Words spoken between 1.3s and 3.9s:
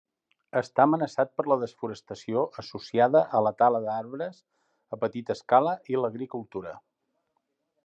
per la desforestació associada a la tala